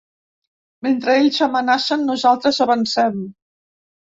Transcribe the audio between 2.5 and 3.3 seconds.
avancem.